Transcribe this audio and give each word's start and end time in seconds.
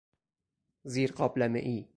زیر 0.83 1.11
قابلمه 1.11 1.59
ای 1.59 1.85